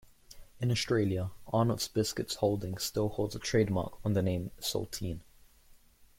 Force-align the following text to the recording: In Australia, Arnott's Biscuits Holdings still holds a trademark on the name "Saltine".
In 0.59 0.71
Australia, 0.71 1.29
Arnott's 1.53 1.87
Biscuits 1.87 2.37
Holdings 2.37 2.81
still 2.81 3.09
holds 3.09 3.35
a 3.35 3.39
trademark 3.39 4.03
on 4.03 4.13
the 4.13 4.23
name 4.23 4.49
"Saltine". 4.59 5.21